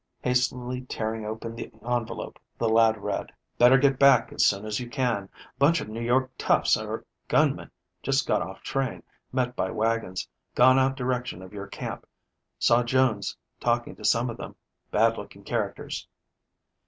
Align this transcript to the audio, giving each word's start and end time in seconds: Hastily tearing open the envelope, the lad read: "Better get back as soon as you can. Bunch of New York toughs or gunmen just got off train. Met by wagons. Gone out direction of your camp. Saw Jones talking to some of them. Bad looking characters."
Hastily 0.23 0.81
tearing 0.85 1.27
open 1.27 1.53
the 1.55 1.69
envelope, 1.87 2.39
the 2.57 2.67
lad 2.67 2.97
read: 3.03 3.31
"Better 3.59 3.77
get 3.77 3.99
back 3.99 4.33
as 4.33 4.43
soon 4.43 4.65
as 4.65 4.79
you 4.79 4.89
can. 4.89 5.29
Bunch 5.59 5.79
of 5.79 5.89
New 5.89 6.01
York 6.01 6.31
toughs 6.39 6.75
or 6.75 7.05
gunmen 7.27 7.69
just 8.01 8.25
got 8.27 8.41
off 8.41 8.63
train. 8.63 9.03
Met 9.31 9.55
by 9.55 9.69
wagons. 9.69 10.27
Gone 10.55 10.79
out 10.79 10.95
direction 10.95 11.43
of 11.43 11.53
your 11.53 11.67
camp. 11.67 12.07
Saw 12.57 12.81
Jones 12.81 13.37
talking 13.59 13.95
to 13.95 14.03
some 14.03 14.31
of 14.31 14.37
them. 14.37 14.55
Bad 14.89 15.19
looking 15.19 15.43
characters." 15.43 16.07